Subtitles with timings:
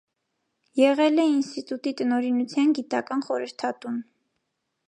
[0.81, 4.05] Եղել է ինստիտուտի տնօրինության գիտական խորհրդատուն։